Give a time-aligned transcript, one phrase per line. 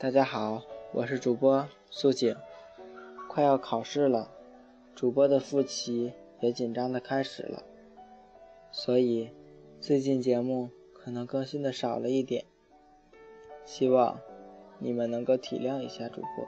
[0.00, 2.36] 大家好，我是主播素锦。
[3.28, 4.30] 快要考试了，
[4.94, 7.64] 主播的复习也紧张的开始了，
[8.70, 9.28] 所以
[9.80, 12.44] 最近节目可能更新的少了一点，
[13.64, 14.20] 希望
[14.78, 16.46] 你们能够体谅一下主播。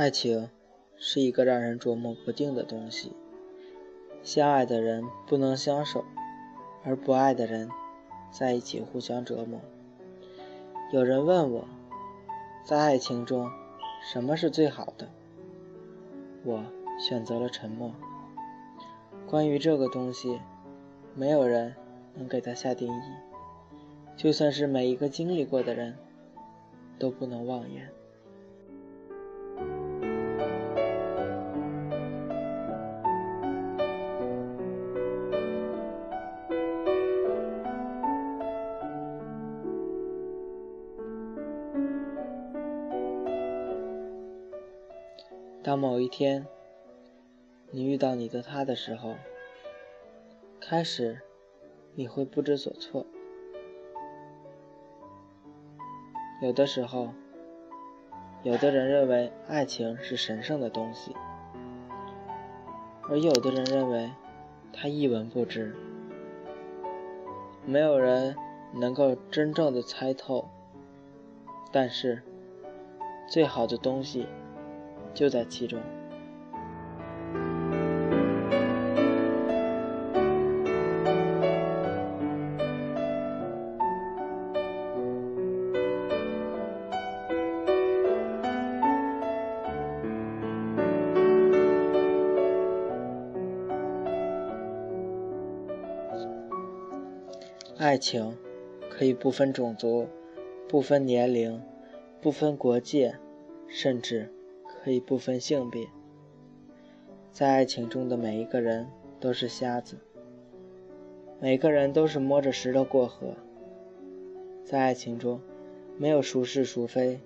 [0.00, 0.48] 爱情
[0.96, 3.12] 是一个让人琢磨不定的东西。
[4.22, 6.06] 相爱的人不能相守，
[6.82, 7.68] 而不爱的人
[8.30, 9.60] 在一起互相折磨。
[10.90, 11.68] 有人问我，
[12.64, 13.50] 在爱情中
[14.10, 15.06] 什么是最好的？
[16.44, 16.64] 我
[16.98, 17.92] 选择了沉默。
[19.26, 20.40] 关于这个东西，
[21.14, 21.74] 没有人
[22.14, 23.02] 能给它下定义。
[24.16, 25.94] 就算是每一个经历过的人，
[26.98, 27.90] 都不能妄言。
[45.62, 46.46] 当某一天，
[47.70, 49.16] 你遇到你的他的时候，
[50.58, 51.20] 开始
[51.94, 53.04] 你会不知所措。
[56.40, 57.10] 有的时候，
[58.42, 61.14] 有的人认为爱情是神圣的东西，
[63.10, 64.10] 而有的人认为
[64.72, 65.76] 它一文不值。
[67.66, 68.34] 没有人
[68.72, 70.48] 能够真正的猜透，
[71.70, 72.22] 但是
[73.28, 74.26] 最好的东西。
[75.14, 75.78] 就在其中。
[97.76, 98.36] 爱情
[98.88, 100.06] 可以不分种族、
[100.68, 101.60] 不分年龄、
[102.20, 103.16] 不分国界，
[103.66, 104.30] 甚至。
[104.82, 105.86] 可以不分性别，
[107.30, 108.88] 在爱情中的每一个人
[109.20, 109.98] 都是瞎子，
[111.38, 113.34] 每个人都是摸着石头过河。
[114.64, 115.38] 在爱情中，
[115.98, 117.20] 没有孰是孰非，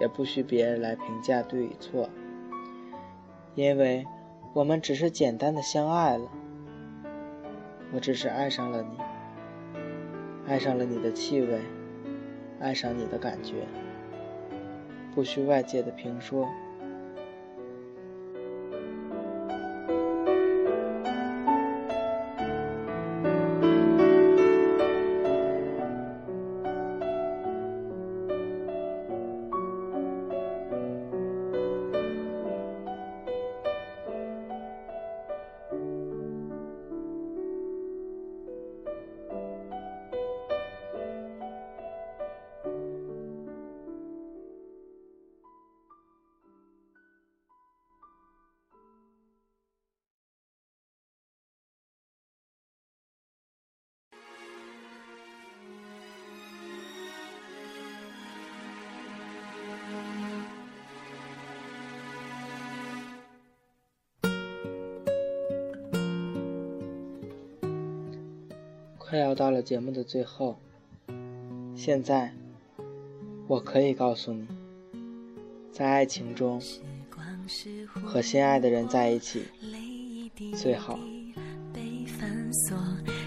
[0.00, 2.10] 也不需别人来评价对与错，
[3.54, 4.04] 因为
[4.52, 6.28] 我们只是简单的相爱了。
[7.92, 8.98] 我只是爱上了你，
[10.48, 11.60] 爱上了你的气味，
[12.58, 13.66] 爱上你的感觉，
[15.14, 16.48] 不需外界的评说。
[69.10, 70.56] 快要到了节目的最后，
[71.74, 72.32] 现在
[73.48, 74.46] 我可以告诉你，
[75.72, 76.62] 在爱情中
[78.04, 79.42] 和心爱的人在一起
[80.56, 80.96] 最好。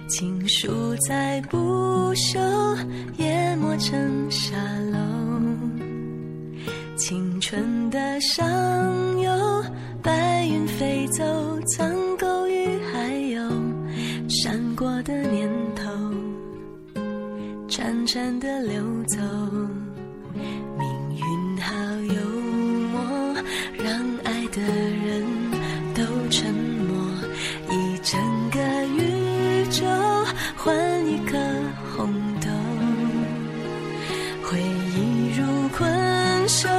[0.07, 1.57] 情书在不
[2.15, 2.39] 朽，
[3.17, 4.55] 淹没成沙
[4.89, 4.97] 漏，
[6.95, 8.47] 青春的上
[18.13, 19.17] 潺的流走，
[20.77, 20.85] 命
[21.17, 21.73] 运好
[22.13, 22.13] 幽
[22.91, 23.01] 默，
[23.83, 23.89] 让
[24.23, 25.25] 爱的人
[25.95, 26.95] 都沉默。
[27.71, 28.21] 一整
[28.51, 29.83] 个宇宙
[30.55, 30.77] 换
[31.07, 31.39] 一颗
[31.97, 32.47] 红豆，
[34.43, 36.69] 回忆如困兽，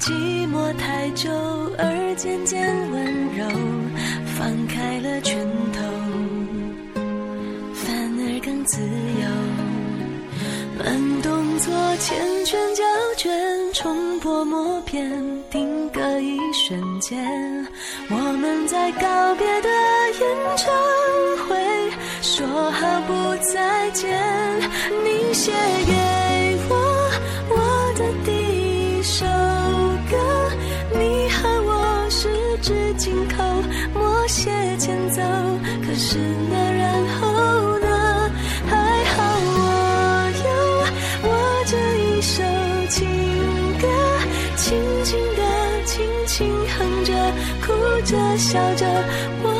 [0.00, 1.30] 寂寞太久
[1.76, 3.21] 而渐渐温柔，
[11.58, 12.12] 做缱
[12.44, 12.84] 绻胶
[13.16, 13.32] 卷
[13.72, 15.10] 重播默片
[15.50, 17.18] 定格一瞬间。
[18.08, 19.68] 我们在告别的
[20.20, 20.72] 演唱
[21.46, 21.56] 会
[22.22, 24.10] 说好不再见。
[25.04, 25.52] 你写
[25.86, 27.10] 给我
[27.50, 29.24] 我的第一首
[30.10, 30.50] 歌
[30.98, 32.28] 你和我十
[32.62, 33.42] 指紧扣
[33.94, 35.20] 默写前奏。
[35.86, 36.18] 可是
[42.22, 42.40] 一首
[42.88, 43.04] 情
[43.80, 43.88] 歌，
[44.54, 45.42] 轻轻的，
[45.84, 47.12] 轻轻哼着，
[47.60, 47.72] 哭
[48.04, 48.86] 着笑着，
[49.42, 49.51] 我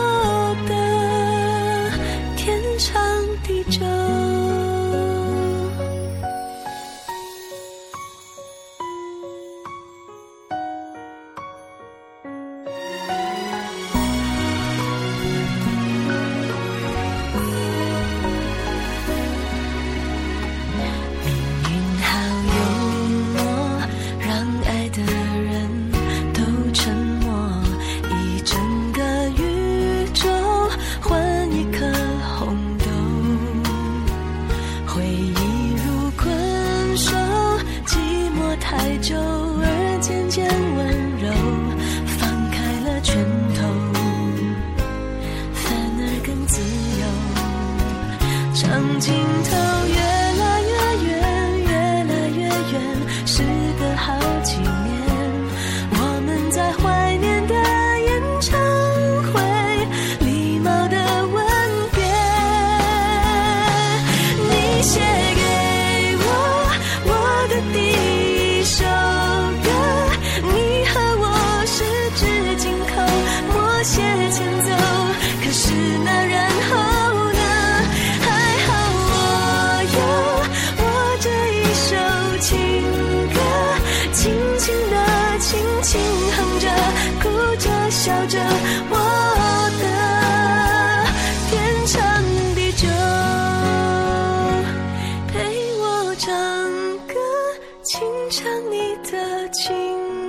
[98.35, 99.71] 唱你的情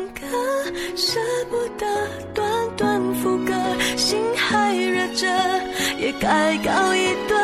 [0.09, 0.27] 歌
[0.93, 1.87] 舍不得
[2.33, 3.53] 短短副歌
[3.95, 5.25] 心还热着
[5.97, 7.42] 也该告一段